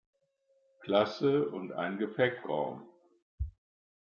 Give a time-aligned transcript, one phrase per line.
[0.81, 2.81] Klasse und einen Gepäckraum.